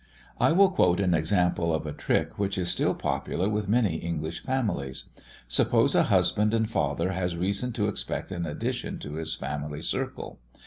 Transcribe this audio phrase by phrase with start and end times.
[0.39, 4.39] I will quote an example of a trick which is still popular with many English
[4.39, 5.11] families.
[5.47, 10.39] Suppose a husband and father has reason to expect an addition to his family circle.